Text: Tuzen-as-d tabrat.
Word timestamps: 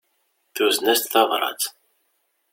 Tuzen-as-d 0.55 1.07
tabrat. 1.11 1.61